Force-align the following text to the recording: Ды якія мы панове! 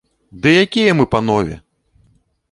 Ды 0.43 0.53
якія 0.65 0.95
мы 1.01 1.05
панове! 1.13 1.55